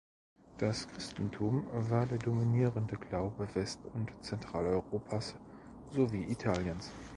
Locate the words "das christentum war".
0.57-2.07